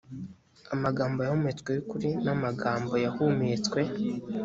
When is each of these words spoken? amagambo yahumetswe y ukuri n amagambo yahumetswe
amagambo 0.73 1.19
yahumetswe 1.21 1.69
y 1.73 1.79
ukuri 1.83 2.09
n 2.25 2.27
amagambo 2.35 2.93
yahumetswe 3.05 3.79